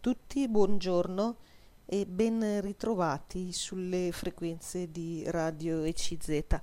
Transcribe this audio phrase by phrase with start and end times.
[0.00, 1.36] tutti, buongiorno
[1.84, 6.60] e ben ritrovati sulle frequenze di Radio ECZ.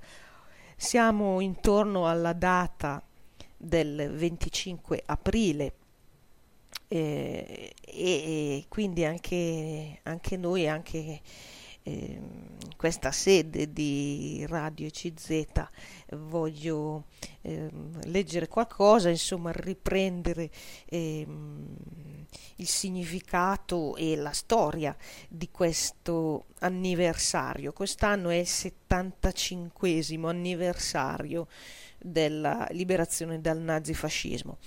[0.76, 3.00] Siamo intorno alla data
[3.56, 5.72] del 25 aprile
[6.88, 11.20] eh, e, quindi anche, anche noi, anche
[11.88, 12.20] eh,
[12.76, 15.44] questa sede di Radio CZ
[16.10, 17.06] voglio
[17.40, 17.68] eh,
[18.04, 20.48] leggere qualcosa, insomma riprendere
[20.86, 21.26] eh,
[22.56, 24.96] il significato e la storia
[25.28, 27.72] di questo anniversario.
[27.72, 31.48] Quest'anno è il 75 anniversario
[31.98, 34.58] della liberazione dal nazifascismo.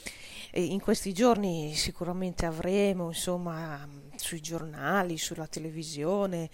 [0.52, 3.88] E in questi giorni sicuramente avremo, insomma,
[4.22, 6.50] sui giornali, sulla televisione,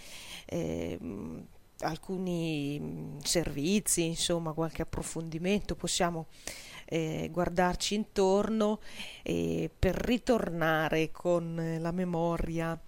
[0.46, 0.98] eh,
[1.80, 6.28] alcuni servizi, insomma, qualche approfondimento, possiamo
[6.86, 8.80] eh, guardarci intorno
[9.24, 12.80] eh, per ritornare con la memoria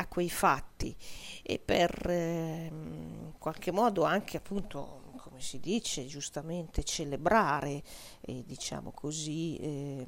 [0.00, 0.94] a quei fatti
[1.42, 7.82] e per eh, in qualche modo anche appunto come si dice giustamente celebrare
[8.20, 10.06] eh, diciamo così eh,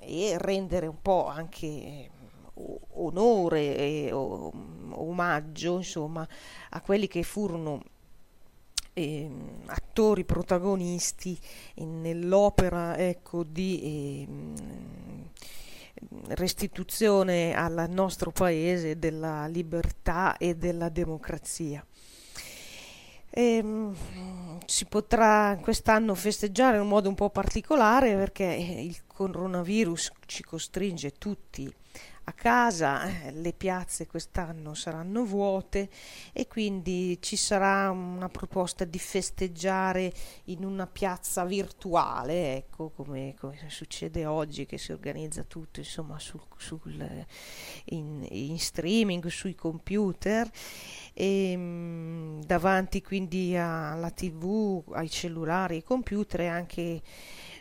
[0.00, 2.10] e rendere un po' anche
[2.94, 6.26] onore e omaggio insomma
[6.70, 7.82] a quelli che furono
[8.94, 9.30] eh,
[9.66, 11.38] attori protagonisti
[11.74, 14.26] nell'opera ecco, di eh,
[16.28, 21.84] restituzione al nostro paese della libertà e della democrazia.
[23.38, 23.94] Ehm,
[24.64, 31.12] si potrà quest'anno festeggiare in un modo un po' particolare perché il coronavirus ci costringe
[31.12, 31.70] tutti
[32.28, 35.88] a casa, eh, le piazze quest'anno saranno vuote
[36.32, 40.12] e quindi ci sarà una proposta di festeggiare
[40.46, 46.42] in una piazza virtuale, ecco come, come succede oggi che si organizza tutto insomma sul,
[46.56, 47.26] sul,
[47.86, 50.50] in, in, streaming sui computer.
[51.12, 57.02] E ehm, davanti quindi alla tv, ai cellulari, ai computer e anche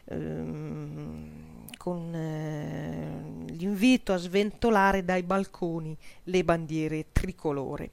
[0.06, 7.92] ehm, con eh, l'invito a sventolare dai balconi le bandiere tricolore.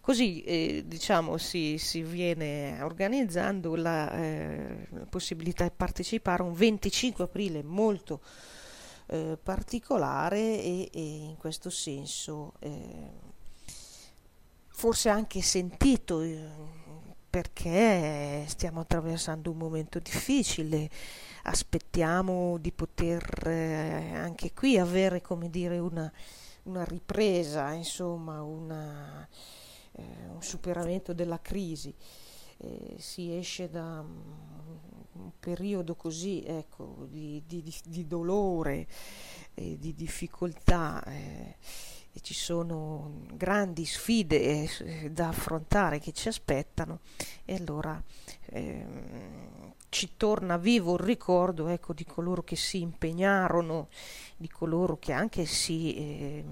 [0.00, 7.24] Così eh, diciamo si, si, viene organizzando la eh, possibilità di partecipare a un 25
[7.24, 8.22] aprile molto
[9.08, 13.26] eh, particolare e, e, in questo senso eh,
[14.68, 16.42] forse anche sentito eh,
[17.28, 20.88] perché stiamo attraversando un momento difficile
[21.44, 26.10] aspettiamo di poter eh, anche qui avere come dire una,
[26.64, 29.26] una ripresa, insomma, una,
[29.92, 31.94] eh, un superamento della crisi.
[32.60, 38.86] Eh, si esce da un periodo così ecco, di, di, di dolore
[39.54, 41.56] e di difficoltà eh,
[42.20, 47.00] ci sono grandi sfide eh, da affrontare che ci aspettano
[47.44, 48.02] e allora
[48.46, 53.88] ehm, ci torna vivo il ricordo ecco, di coloro che si impegnarono,
[54.36, 56.44] di coloro che anche si eh,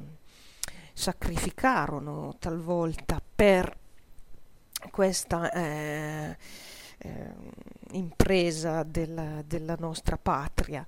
[0.93, 3.77] sacrificarono talvolta per
[4.91, 6.37] questa eh,
[6.99, 7.35] eh,
[7.93, 10.87] impresa della, della, nostra patria.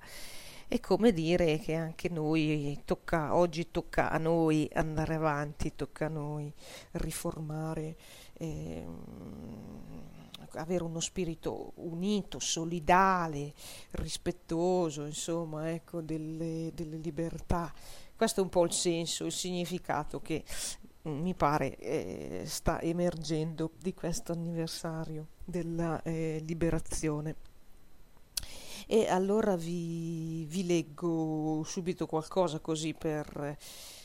[0.71, 6.09] È come dire che anche noi tocca, oggi tocca a noi andare avanti, tocca a
[6.09, 6.53] noi
[6.91, 7.97] riformare.
[8.33, 8.85] Eh,
[10.53, 13.51] avere uno spirito unito, solidale,
[13.93, 17.73] rispettoso, insomma, ecco, delle, delle libertà.
[18.15, 20.43] Questo è un po' il senso, il significato che
[21.07, 27.48] mm, mi pare eh, sta emergendo di questo anniversario della eh, liberazione.
[28.91, 33.55] E allora vi, vi, leggo subito qualcosa così per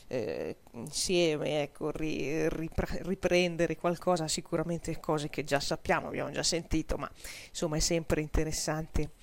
[0.05, 6.97] eh, insieme ecco, ri, ripra- riprendere qualcosa, sicuramente cose che già sappiamo, abbiamo già sentito,
[6.97, 7.09] ma
[7.49, 9.13] insomma è sempre interessante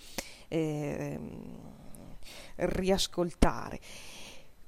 [0.48, 1.20] eh,
[2.56, 3.78] riascoltare.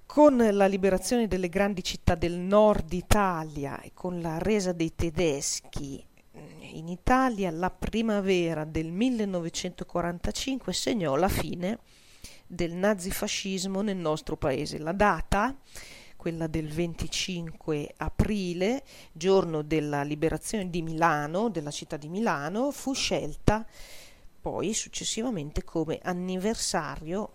[0.07, 6.07] Con la liberazione delle grandi città del nord Italia e con la resa dei tedeschi
[6.75, 11.79] in Italia, la primavera del 1945 segnò la fine
[12.47, 14.79] del nazifascismo nel nostro paese.
[14.79, 15.57] La data
[16.25, 18.83] quella del 25 aprile,
[19.13, 23.67] giorno della liberazione di Milano, della città di Milano, fu scelta
[24.41, 27.31] poi successivamente come anniversario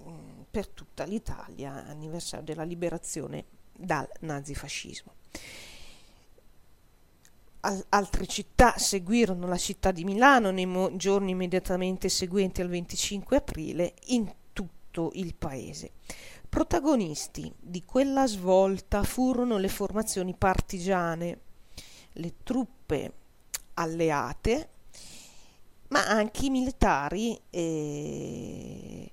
[0.00, 5.14] mm, per tutta l'Italia, anniversario della liberazione dal nazifascismo.
[7.66, 13.36] Al- altre città seguirono la città di Milano nei mo- giorni immediatamente seguenti al 25
[13.38, 15.92] aprile in tutto il paese.
[16.48, 21.38] Protagonisti di quella svolta furono le formazioni partigiane,
[22.12, 23.12] le truppe
[23.74, 24.68] alleate,
[25.88, 29.10] ma anche i militari eh,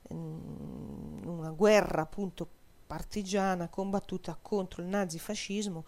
[0.10, 2.48] in una guerra appunto
[2.86, 5.86] partigiana combattuta contro il nazifascismo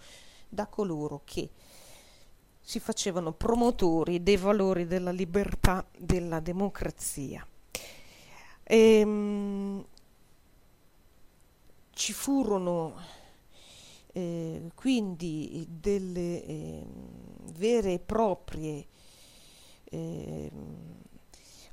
[0.49, 1.49] da coloro che
[2.59, 7.45] si facevano promotori dei valori della libertà, della democrazia.
[8.63, 9.85] E, ehm,
[11.91, 12.93] ci furono
[14.17, 16.83] eh, quindi delle eh,
[17.53, 18.83] vere e proprie
[19.83, 20.49] eh,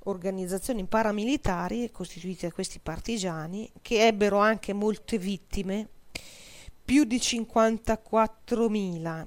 [0.00, 5.88] organizzazioni paramilitari costituite da questi partigiani che ebbero anche molte vittime,
[6.84, 9.26] più di 54.000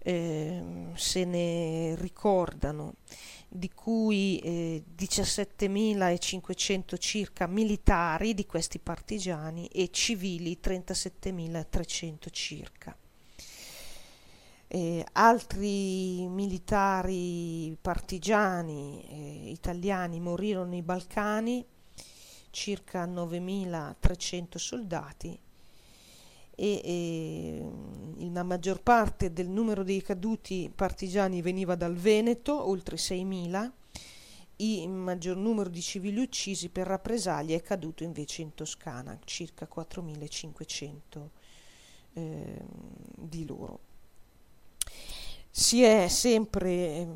[0.00, 0.62] eh,
[0.94, 2.94] se ne ricordano
[3.48, 12.94] di cui eh, 17.500 circa militari di questi partigiani e civili 37.300 circa.
[14.70, 21.64] Eh, altri militari partigiani eh, italiani morirono nei Balcani,
[22.50, 25.40] circa 9.300 soldati
[26.60, 33.70] e, e la maggior parte del numero dei caduti partigiani veniva dal Veneto, oltre 6.000,
[34.56, 41.28] il maggior numero di civili uccisi per rappresaglie è caduto invece in Toscana, circa 4.500
[42.14, 42.58] eh,
[43.14, 43.80] di loro.
[45.48, 47.08] Si è sempre eh,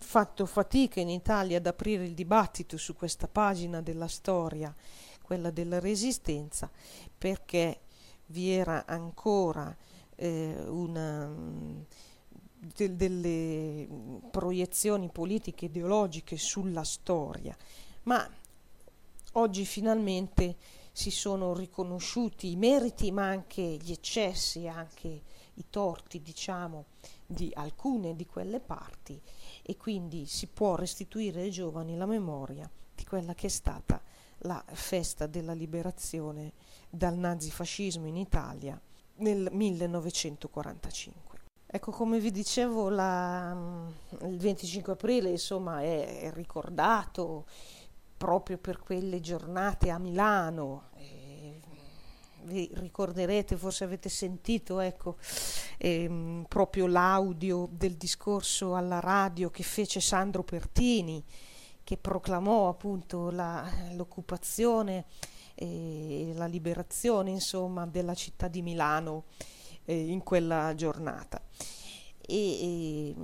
[0.00, 4.74] fatto fatica in Italia ad aprire il dibattito su questa pagina della storia,
[5.22, 6.68] quella della resistenza,
[7.16, 7.82] perché
[8.28, 9.74] vi era ancora
[10.16, 11.32] eh, una,
[12.58, 13.88] de, delle
[14.30, 17.56] proiezioni politiche ideologiche sulla storia,
[18.04, 18.28] ma
[19.32, 20.56] oggi finalmente
[20.92, 25.22] si sono riconosciuti i meriti ma anche gli eccessi, anche
[25.54, 26.86] i torti, diciamo,
[27.24, 29.20] di alcune di quelle parti.
[29.62, 34.02] E quindi si può restituire ai giovani la memoria di quella che è stata
[34.42, 36.52] la festa della liberazione
[36.88, 38.80] dal nazifascismo in Italia
[39.16, 41.28] nel 1945.
[41.70, 43.54] Ecco, come vi dicevo, la,
[44.22, 47.44] il 25 aprile insomma, è, è, ricordato
[48.16, 50.84] proprio per quelle giornate a Milano.
[50.96, 51.60] Eh,
[52.44, 55.16] vi ricorderete, forse avete sentito ecco,
[55.76, 61.22] ehm, proprio l'audio del discorso alla radio che fece Sandro Pertini,
[61.88, 65.06] che proclamò appunto l'occupazione
[65.54, 69.24] e la liberazione insomma, della città di Milano
[69.86, 71.40] eh, in quella giornata.
[72.20, 73.14] E, e,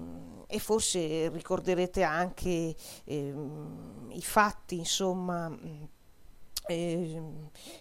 [0.46, 3.34] e, forse ricorderete anche eh,
[4.12, 5.54] i fatti insomma
[6.66, 7.22] eh,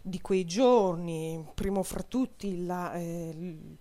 [0.02, 3.78] di quei giorni, primo fra tutti la, eh,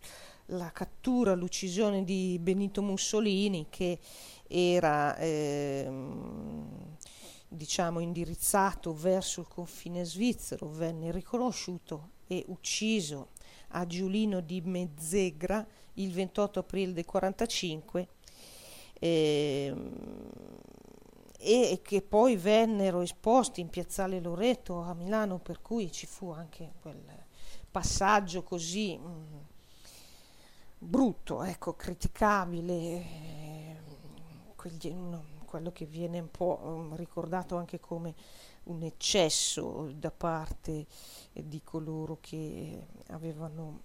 [0.52, 3.98] la cattura, l'uccisione di Benito Mussolini che
[4.46, 6.96] era ehm,
[7.48, 13.28] diciamo, indirizzato verso il confine svizzero, venne riconosciuto e ucciso
[13.68, 18.08] a Giulino di Mezzegra il 28 aprile del 45
[18.98, 19.74] eh,
[21.38, 26.74] e che poi vennero esposti in piazzale Loreto a Milano, per cui ci fu anche
[26.80, 27.00] quel
[27.70, 29.41] passaggio così mh, mm,
[30.82, 33.76] brutto, ecco, criticabile, eh,
[34.56, 38.14] quegli, no, quello che viene un po' um, ricordato anche come
[38.64, 40.86] un eccesso da parte
[41.32, 43.80] eh, di coloro che avevano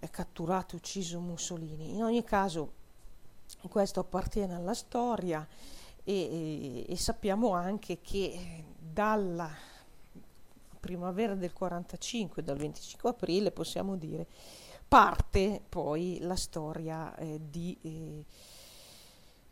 [0.00, 1.94] eh, catturato e ucciso Mussolini.
[1.94, 2.84] In ogni caso
[3.68, 5.46] questo appartiene alla storia
[6.02, 9.50] e, e, e sappiamo anche che dalla
[10.80, 14.26] primavera del 45, dal 25 aprile, possiamo dire,
[14.88, 17.78] parte poi la storia eh, di...
[17.82, 18.24] Eh,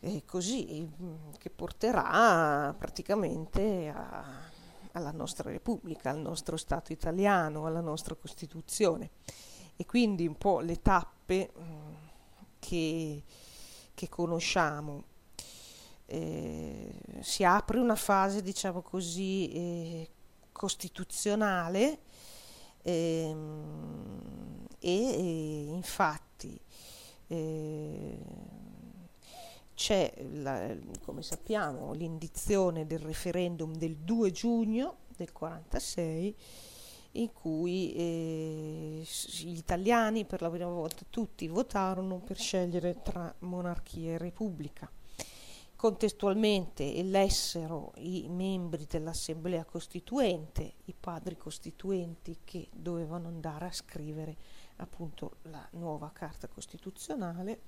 [0.01, 0.87] eh, così,
[1.39, 4.23] che porterà praticamente a,
[4.91, 9.09] alla nostra Repubblica, al nostro Stato italiano, alla nostra Costituzione.
[9.75, 11.63] E quindi un po' le tappe mh,
[12.59, 13.23] che,
[13.95, 15.05] che conosciamo
[16.05, 20.09] eh, si apre una fase, diciamo così, eh,
[20.51, 21.99] costituzionale
[22.83, 24.54] ehm,
[24.87, 26.61] e infatti
[27.25, 28.19] eh,
[29.73, 36.35] c'è, la, come sappiamo, l'indizione del referendum del 2 giugno del 46
[37.13, 39.07] in cui eh,
[39.41, 44.87] gli italiani per la prima volta tutti votarono per scegliere tra monarchia e repubblica.
[45.75, 54.37] Contestualmente elessero i membri dell'Assemblea Costituente, i padri costituenti che dovevano andare a scrivere
[54.77, 57.61] appunto la nuova Carta Costituzionale.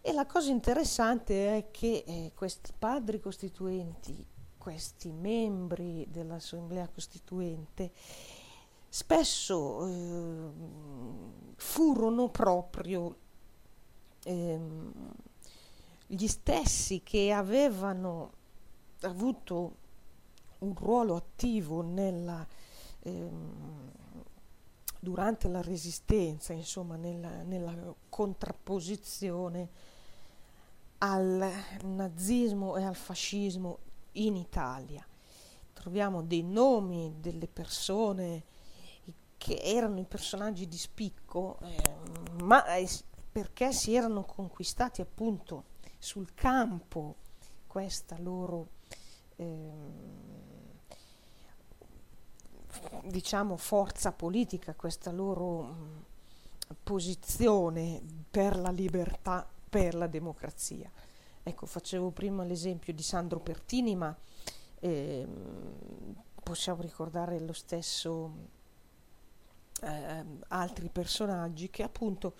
[0.00, 4.24] E la cosa interessante è che eh, questi padri costituenti,
[4.56, 7.92] questi membri dell'Assemblea Costituente,
[8.88, 10.50] spesso eh,
[11.56, 13.16] furono proprio
[14.24, 14.60] eh,
[16.06, 18.32] gli stessi che avevano
[19.02, 19.76] avuto
[20.58, 22.46] un ruolo attivo nella,
[23.00, 23.92] ehm,
[25.00, 29.68] durante la resistenza, insomma, nella, nella contrapposizione
[30.98, 31.50] al
[31.84, 33.78] nazismo e al fascismo
[34.12, 35.06] in Italia.
[35.72, 38.44] Troviamo dei nomi delle persone
[39.36, 42.64] che erano i personaggi di spicco, eh, ma
[43.30, 47.16] perché si erano conquistati appunto sul campo
[47.66, 48.70] questa loro
[49.36, 50.27] eh,
[53.04, 56.04] diciamo forza politica, questa loro mh,
[56.82, 60.90] posizione per la libertà, per la democrazia.
[61.42, 64.16] Ecco, facevo prima l'esempio di Sandro Pertini, ma
[64.80, 65.26] eh,
[66.42, 68.32] possiamo ricordare lo stesso
[69.80, 72.34] eh, altri personaggi che appunto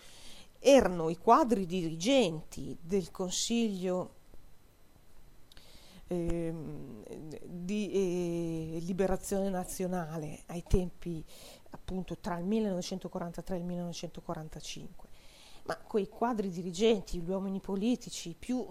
[0.59, 4.17] erano i quadri dirigenti del Consiglio
[6.09, 6.55] eh,
[7.45, 11.25] di eh, liberazione nazionale ai tempi
[11.71, 15.09] appunto tra il 1943 e il 1945.
[15.65, 18.67] Ma quei quadri dirigenti, gli uomini politici più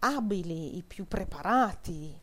[0.00, 2.20] abili, i più preparati,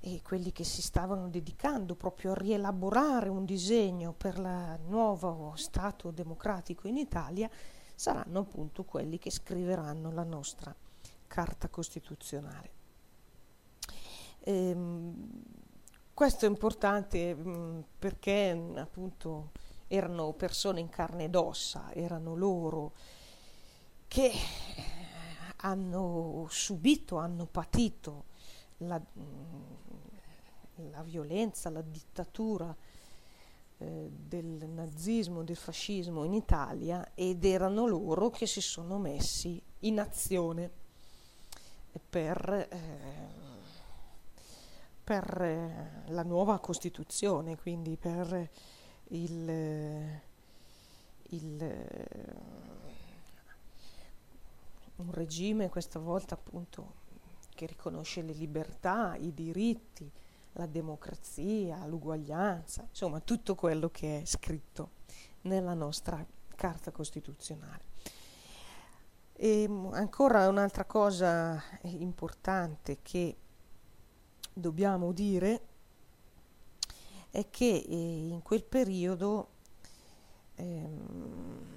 [0.00, 6.10] e quelli che si stavano dedicando proprio a rielaborare un disegno per il nuovo Stato
[6.10, 7.50] democratico in Italia
[7.94, 10.74] saranno appunto quelli che scriveranno la nostra
[11.26, 12.77] Carta Costituzionale.
[14.40, 15.42] Ehm,
[16.14, 19.50] questo è importante mh, mm, perché appunto
[19.86, 22.92] erano persone in carne ed ossa, erano loro
[24.08, 24.32] che
[25.56, 28.24] hanno subito, hanno patito
[28.78, 32.74] la, mm, la violenza, la dittatura
[33.78, 40.00] eh, del nazismo, del fascismo in Italia ed erano loro che si sono messi in
[40.00, 40.70] azione
[42.08, 43.47] per, eh,
[45.08, 48.50] per eh, la nuova Costituzione, quindi per
[49.08, 50.20] il,
[51.30, 52.06] il
[54.96, 57.06] un regime questa volta appunto
[57.54, 60.12] che riconosce le libertà, i diritti,
[60.52, 64.90] la democrazia, l'uguaglianza, insomma tutto quello che è scritto
[65.42, 66.22] nella nostra
[66.54, 67.84] Carta Costituzionale.
[69.32, 73.36] E ancora un'altra cosa importante che
[74.58, 75.60] dobbiamo dire
[77.30, 79.48] è che eh, in quel periodo
[80.56, 81.76] ehm,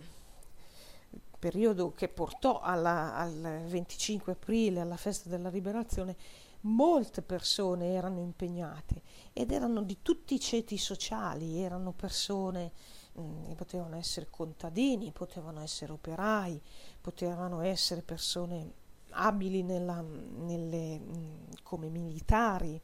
[1.42, 6.16] periodo che portò alla, al 25 aprile, alla festa della liberazione,
[6.62, 9.02] molte persone erano impegnate
[9.34, 12.72] ed erano di tutti i ceti sociali, erano persone
[13.14, 16.62] mh, mm, potevano essere contadini, potevano essere operai,
[17.02, 18.74] potevano essere persone
[19.12, 22.80] abili nella, nelle, mm, come militari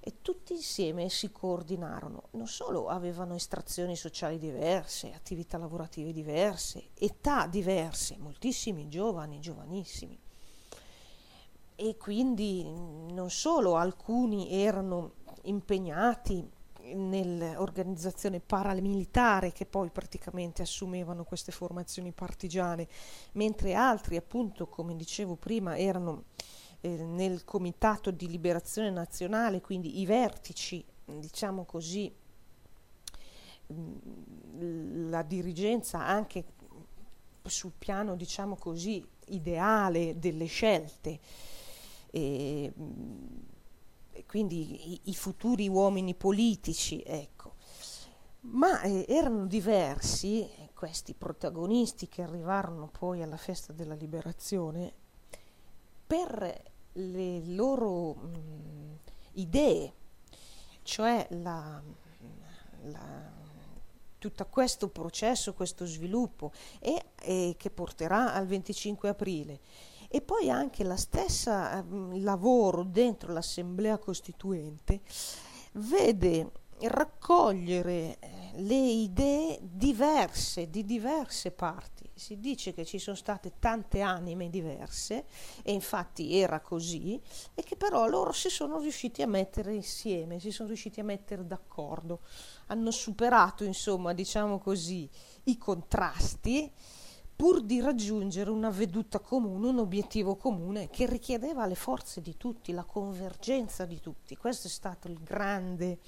[0.00, 2.28] e tutti insieme si coordinarono.
[2.32, 10.18] Non solo avevano estrazioni sociali diverse, attività lavorative diverse, età diverse, moltissimi giovani, giovanissimi.
[11.74, 16.56] E quindi non solo alcuni erano impegnati
[16.94, 22.88] nell'organizzazione paramilitare che poi praticamente assumevano queste formazioni partigiane,
[23.32, 26.24] mentre altri appunto, come dicevo prima, erano
[26.80, 32.12] eh, nel Comitato di Liberazione Nazionale, quindi i vertici, diciamo così,
[33.72, 36.44] mm, la dirigenza anche
[37.42, 41.18] sul piano, diciamo così, ideale delle scelte.
[42.10, 42.72] E,
[44.26, 47.54] quindi i, i, futuri uomini politici, ecco.
[48.40, 54.92] Ma eh, erano diversi questi protagonisti che arrivarono poi alla festa della liberazione
[56.06, 58.94] per le loro mh, mm,
[59.32, 59.92] idee,
[60.82, 61.82] cioè la,
[62.84, 63.32] la,
[64.18, 69.60] tutto questo processo, questo sviluppo e, e, che porterà al 25 aprile
[70.08, 75.00] e poi anche la stessa eh, lavoro dentro l'Assemblea Costituente
[75.72, 76.50] vede
[76.80, 82.08] raccogliere eh, le idee diverse di diverse parti.
[82.14, 85.26] Si dice che ci sono state tante anime diverse
[85.62, 87.20] e infatti era così
[87.54, 91.46] e che però loro si sono riusciti a mettere insieme, si sono riusciti a mettere
[91.46, 92.20] d'accordo,
[92.66, 95.08] hanno superato insomma diciamo così
[95.44, 96.72] i contrasti
[97.38, 102.72] pur di raggiungere una veduta comune, un obiettivo comune che richiedeva le forze di tutti,
[102.72, 104.36] la convergenza di tutti.
[104.36, 106.00] Questo è stato il grande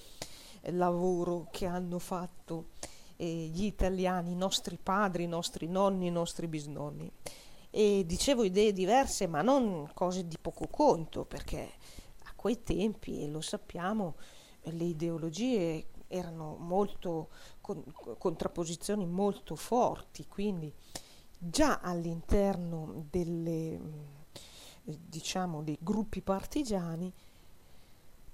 [0.61, 2.71] eh, lavoro che hanno fatto
[3.15, 7.09] eh, gli italiani, i nostri padri, i nostri nonni, i nostri bisnonni.
[7.71, 11.75] E dicevo idee diverse, ma non cose di poco conto, perché
[12.25, 14.17] a quei tempi, e lo sappiamo,
[14.63, 17.29] le ideologie erano molto
[17.61, 17.85] con,
[18.19, 20.75] contrapposizioni molto forti, quindi
[21.43, 23.73] già all'interno delle,
[24.85, 27.11] eh, diciamo, dei gruppi partigiani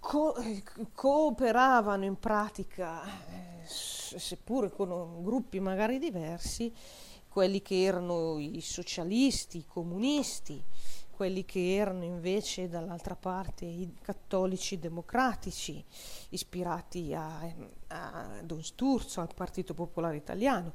[0.00, 6.72] co- eh, cooperavano in pratica, eh, seppure con gruppi magari diversi,
[7.28, 10.60] quelli che erano i socialisti, i comunisti,
[11.10, 15.82] quelli che erano invece dall'altra parte i cattolici democratici,
[16.30, 17.40] ispirati a,
[17.88, 20.72] a Don Sturzo, al Partito Popolare Italiano,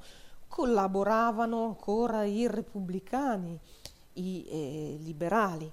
[0.51, 3.57] collaboravano ancora i repubblicani,
[4.15, 5.71] i eh, liberali.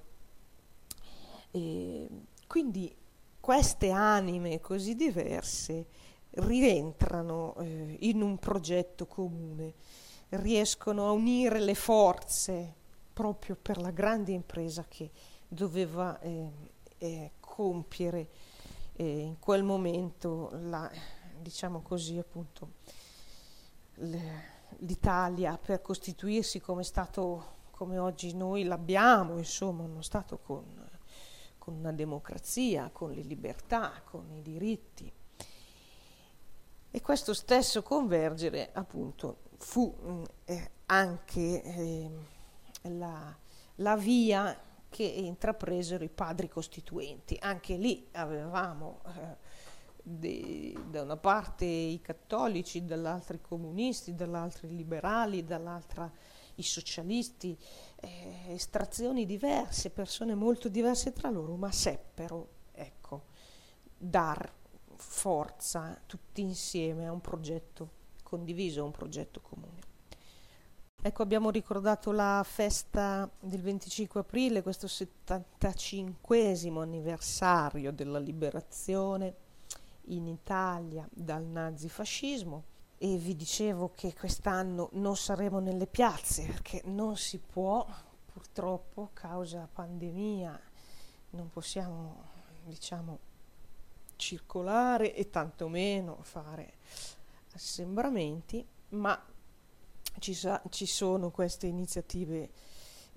[1.50, 2.08] E
[2.46, 2.94] quindi
[3.40, 5.86] queste anime così diverse
[6.30, 9.74] rientrano eh, in un progetto comune,
[10.28, 12.74] riescono a unire le forze
[13.12, 15.10] proprio per la grande impresa che
[15.48, 16.50] doveva eh,
[16.98, 18.28] eh compiere
[18.92, 20.88] eh, in quel momento la,
[21.40, 22.74] diciamo così appunto
[23.94, 30.64] le, l'Italia per costituirsi come Stato come oggi noi l'abbiamo, insomma, uno Stato con,
[31.58, 35.12] con una democrazia, con le libertà, con i diritti.
[36.90, 42.10] E questo stesso convergere, appunto, fu mm, eh, anche eh,
[42.88, 43.32] la,
[43.76, 47.36] la via che intrapresero i padri costituenti.
[47.40, 49.36] Anche lì avevamo eh,
[50.08, 56.10] de, da una parte i cattolici, dall'altra i comunisti, dall'altra i liberali, dall'altra
[56.54, 57.56] i socialisti,
[57.96, 63.24] eh, estrazioni diverse, persone molto diverse tra loro, ma seppero, ecco,
[63.96, 64.52] dar
[64.96, 67.90] forza tutti insieme a un progetto
[68.22, 69.86] condiviso, a un progetto comune.
[71.00, 79.46] Ecco, abbiamo ricordato la festa del 25 aprile, questo 75 anniversario della liberazione
[80.08, 82.64] in Italia dal nazifascismo
[82.98, 87.86] e vi dicevo che quest'anno non saremo nelle piazze perché non si può,
[88.32, 90.60] purtroppo, causa pandemia,
[91.30, 92.24] non possiamo,
[92.64, 93.18] diciamo,
[94.16, 96.74] circolare e tantomeno fare
[97.52, 99.20] assembramenti, ma
[100.18, 102.50] ci, sa- ci sono queste iniziative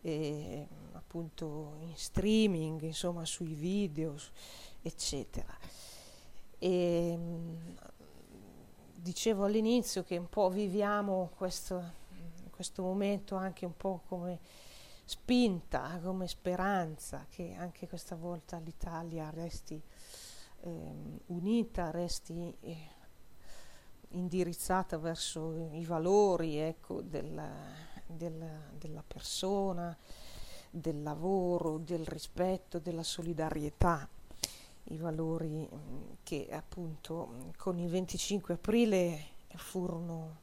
[0.02, 4.16] eh, appunto in streaming, insomma sui video,
[4.82, 5.58] eccetera.
[6.64, 7.18] E,
[8.94, 11.84] dicevo all'inizio che un po' viviamo questo,
[12.52, 14.40] questo momento anche un po' come
[15.04, 19.82] spinta, come speranza che anche questa volta l'Italia resti
[20.62, 20.94] eh,
[21.26, 22.88] unita, resti eh,
[24.10, 27.52] indirizzata verso i valori ecco, della,
[28.06, 29.98] della, della persona,
[30.70, 34.08] del lavoro, del rispetto, della solidarietà,
[34.86, 35.68] i valori
[36.24, 40.40] che appunto con il 25 aprile furono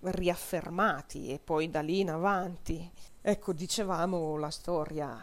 [0.00, 2.90] riaffermati e poi da lì in avanti.
[3.20, 5.18] Ecco, dicevamo la storia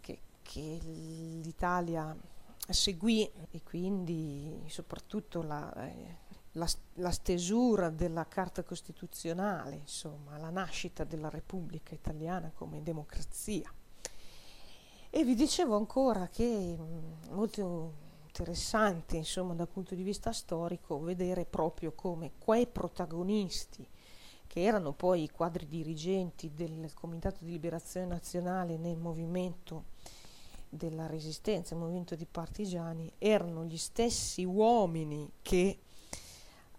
[0.00, 2.16] che, che l'Italia
[2.68, 6.16] seguì e quindi soprattutto la, eh,
[6.52, 13.72] la, la, stesura della Carta Costituzionale, insomma, la nascita della Repubblica Italiana come democrazia.
[15.14, 17.92] E vi dicevo ancora che mh, molto
[18.24, 23.86] interessante, insomma, dal punto di vista storico, vedere proprio come quei protagonisti,
[24.46, 29.84] che erano poi i quadri dirigenti del Comitato di Liberazione Nazionale nel movimento
[30.70, 35.78] della resistenza, il movimento di partigiani, erano gli stessi uomini che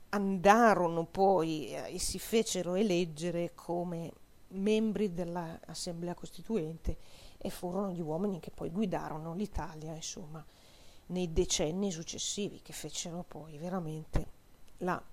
[0.09, 4.11] andarono poi eh, e si fecero eleggere come
[4.53, 6.97] membri dell'Assemblea Costituente
[7.45, 10.43] e furono gli uomini che poi guidarono l'Italia, insomma,
[11.07, 14.27] nei decenni successivi, che fecero poi veramente
[14.77, 15.03] la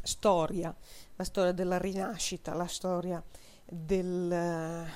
[0.00, 0.72] storia,
[1.16, 3.22] la storia della rinascita, la storia
[3.64, 4.86] della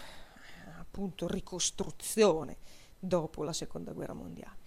[0.79, 2.59] appunto ricostruzione
[2.97, 4.59] dopo la seconda guerra mondiale.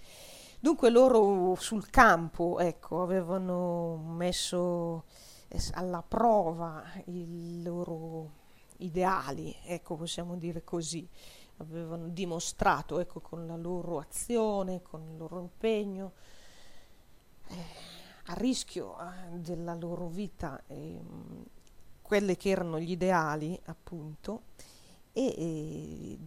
[0.60, 5.06] Dunque loro sul campo ecco, avevano messo
[5.72, 8.40] alla prova i loro
[8.78, 11.08] ideali, ecco, possiamo dire così,
[11.62, 16.14] avevano dimostrato ecco, con la loro azione, con il loro impegno,
[17.48, 17.66] eh,
[18.26, 21.00] a rischio eh, della loro vita, eh,
[22.02, 24.44] quelli che erano gli ideali, appunto,
[25.14, 26.18] e,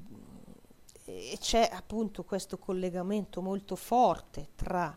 [1.05, 4.97] e c'è appunto questo collegamento molto forte tra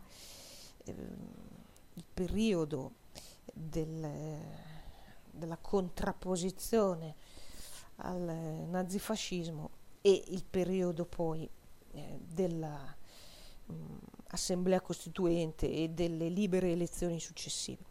[0.84, 0.92] eh,
[1.94, 2.92] il periodo
[3.52, 4.38] del,
[5.30, 7.14] della contrapposizione
[7.96, 11.48] al nazifascismo e il periodo poi
[11.92, 17.84] eh, dell'Assemblea Costituente e delle libere elezioni successive.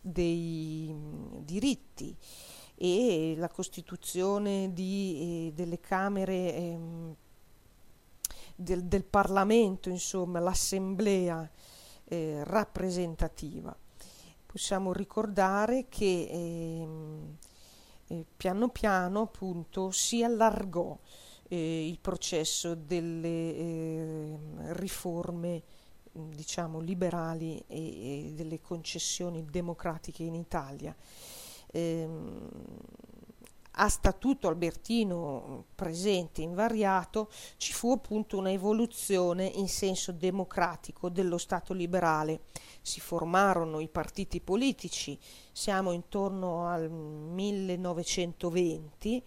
[0.01, 2.17] dei mm, diritti
[2.77, 6.79] e la costituzione di, eh, delle camere eh,
[8.55, 11.51] del, del, Parlamento, insomma, l'assemblea
[12.05, 13.77] eh, rappresentativa.
[14.47, 17.37] Possiamo ricordare che ehm,
[18.09, 20.99] eh, piano piano appunto si allargò
[21.49, 25.63] eh, il processo delle ehm, riforme
[26.13, 30.95] diciamo, liberali e, e, delle concessioni democratiche in Italia.
[31.73, 32.49] Ehm,
[33.79, 41.75] a statuto albertino presente, invariato, ci fu appunto una evoluzione in senso democratico dello Stato
[41.75, 42.43] liberale.
[42.81, 45.19] Si formarono i partiti politici,
[45.53, 49.23] siamo intorno al 1920,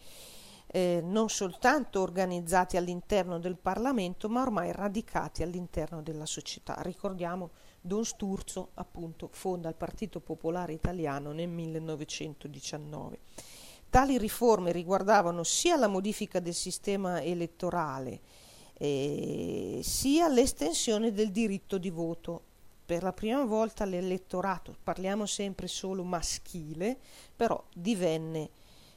[0.71, 6.81] eh, non soltanto organizzati all'interno del Parlamento, ma ormai radicati all'interno della società.
[6.81, 13.19] Ricordiamo Don Sturzo, appunto, fonda il Partito Popolare Italiano nel 1919.
[13.89, 18.19] Tali riforme riguardavano sia la modifica del sistema elettorale,
[18.73, 22.43] eh, sia l'estensione del diritto di voto.
[22.85, 26.97] Per la prima volta l'elettorato, parliamo sempre solo maschile,
[27.35, 28.49] però divenne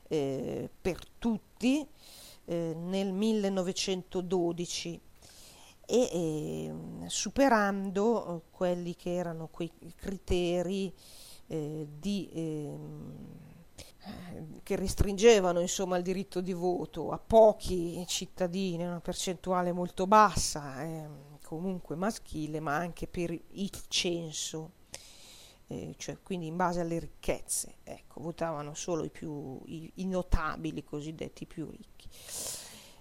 [0.09, 1.87] eh, per tutti
[2.45, 5.01] eh, nel 1912
[5.87, 6.75] e eh,
[7.07, 10.93] superando quelli che erano quei criteri
[11.49, 13.52] eh, di, ehm,
[14.63, 21.39] che restringevano insomma, il diritto di voto a pochi cittadini, una percentuale molto bassa, ehm,
[21.45, 24.81] comunque maschile, ma anche per il censo.
[25.69, 30.85] Eh, cioè quindi in base alle ricchezze, ecco, votavano solo i, più, i, i notabili
[30.85, 32.09] cosiddetti più ricchi.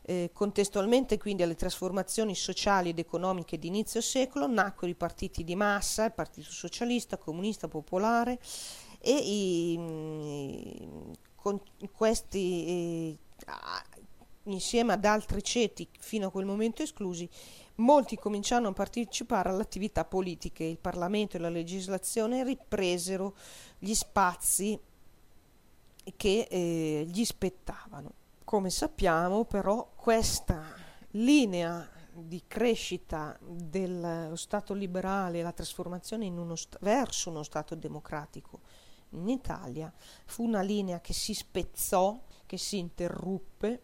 [0.03, 5.55] Eh, contestualmente quindi alle trasformazioni sociali ed economiche di inizio secolo nacquero i partiti di
[5.55, 8.39] massa, il Partito Socialista, Comunista, Popolare
[8.99, 11.59] e i, mm, con
[11.91, 13.17] questi eh,
[14.43, 17.27] insieme ad altri ceti fino a quel momento esclusi
[17.75, 23.35] molti cominciarono a partecipare all'attività politica il Parlamento e la legislazione ripresero
[23.79, 24.79] gli spazi
[26.15, 28.13] che eh, gli spettavano.
[28.43, 30.75] Come sappiamo però questa
[31.11, 38.59] linea di crescita dello Stato liberale, la trasformazione uno st- verso uno Stato democratico
[39.11, 39.91] in Italia,
[40.25, 43.81] fu una linea che si spezzò, che si interruppe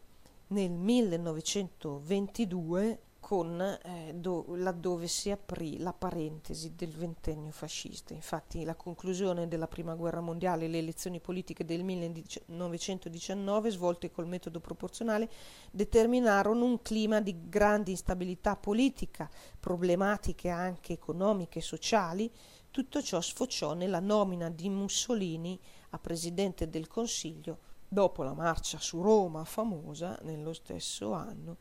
[0.47, 8.13] nel 1922 con, eh, do, laddove si aprì la parentesi del ventennio fascista.
[8.13, 14.27] Infatti la conclusione della Prima Guerra Mondiale e le elezioni politiche del 1919, svolte col
[14.27, 15.29] metodo proporzionale,
[15.71, 22.31] determinarono un clima di grande instabilità politica, problematiche anche economiche e sociali.
[22.77, 25.59] Tutto ciò sfociò nella nomina di Mussolini
[25.89, 31.57] a Presidente del Consiglio dopo la marcia su Roma famosa nello stesso anno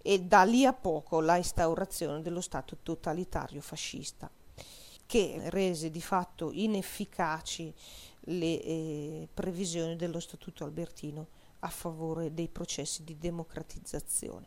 [0.00, 4.30] e da lì a poco la instaurazione dello Stato totalitario fascista,
[5.06, 7.74] che rese di fatto inefficaci
[8.20, 11.26] le eh, previsioni dello Statuto albertino
[11.58, 14.46] a favore dei processi di democratizzazione.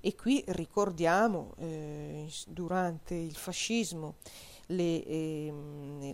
[0.00, 4.16] E qui ricordiamo eh, durante il fascismo
[4.68, 5.52] le, eh,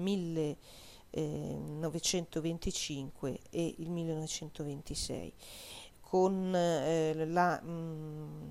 [1.21, 5.33] 1925 e il 1926
[6.01, 8.51] con eh, la mh, mm,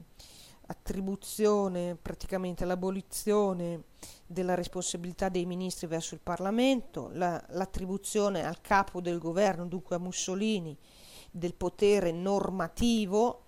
[0.68, 3.84] attribuzione, praticamente l'abolizione
[4.26, 10.00] della responsabilità dei ministri verso il Parlamento, la, l'attribuzione al capo del governo, dunque a
[10.00, 10.78] Mussolini,
[11.32, 13.43] del potere normativo,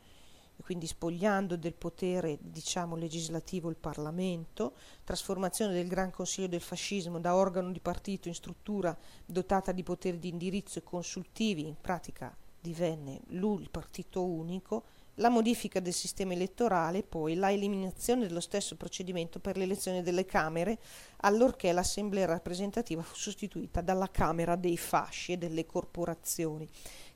[0.61, 7.35] quindi spogliando del potere diciamo, legislativo il Parlamento, trasformazione del Gran Consiglio del Fascismo da
[7.35, 13.21] organo di partito in struttura dotata di poteri di indirizzo e consultivi, in pratica divenne
[13.27, 14.85] lui il partito unico,
[15.19, 20.79] la modifica del sistema elettorale, poi la eliminazione dello stesso procedimento per l'elezione delle Camere,
[21.17, 26.67] allorché l'Assemblea rappresentativa fu sostituita dalla Camera dei fasci e delle corporazioni,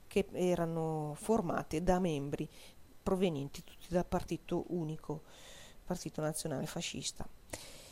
[0.07, 2.47] che erano formate da membri
[3.01, 5.23] provenienti tutti dal partito unico,
[5.83, 7.27] Partito Nazionale Fascista.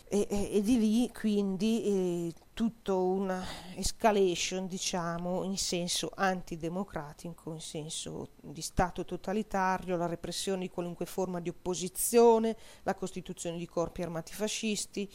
[0.10, 7.62] E, e, e di lì quindi eh, tutto una escalation, diciamo, in senso antidemocratico, in
[7.62, 14.02] senso di Stato totalitario, la repressione di qualunque forma di opposizione, la costituzione di corpi
[14.02, 15.08] armati fascisti,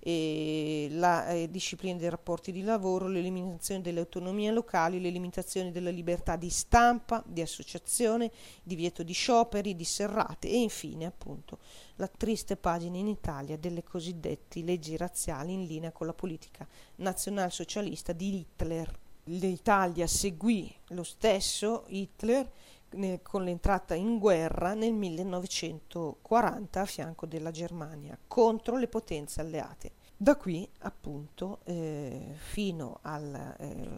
[0.00, 5.90] eh, la eh, disciplina dei rapporti di lavoro, l'eliminazione delle autonomie locali, le limitazioni della
[5.90, 8.32] libertà di stampa, di associazione,
[8.64, 11.60] divieto di scioperi, di serrate e infine appunto
[11.98, 16.66] la triste pagina in Italia delle cosiddette leggi razziali in linea con la politica
[16.98, 18.98] nazionalsocialista di Hitler.
[19.24, 22.50] L'Italia seguì lo stesso Hitler
[22.90, 29.92] ne, con l'entrata in guerra nel 1940 a fianco della Germania contro le potenze alleate.
[30.16, 33.88] Da qui appunto eh, fino al eh,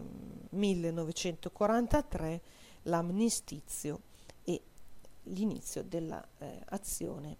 [0.49, 2.41] 1943
[2.83, 4.01] l'amnistizio
[4.43, 4.61] e
[5.23, 7.37] l'inizio dell'azione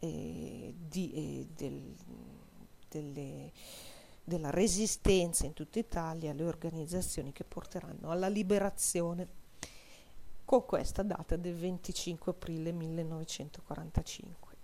[0.00, 1.94] eh, di, eh, del,
[2.88, 3.52] delle,
[4.28, 9.26] della resistenza in tutta Italia, le organizzazioni che porteranno alla liberazione
[10.44, 14.56] con questa data del 25 aprile 1945.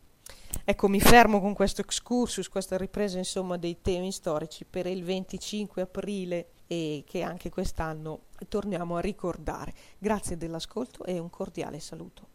[0.64, 5.82] Ecco, mi fermo con questo excursus, questa ripresa insomma dei temi storici per il 25
[5.82, 9.74] aprile e che anche quest'anno torniamo a ricordare.
[9.98, 12.28] Grazie dell'ascolto e un cordiale saluto.